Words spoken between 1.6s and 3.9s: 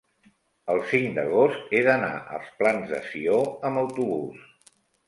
he d'anar als Plans de Sió amb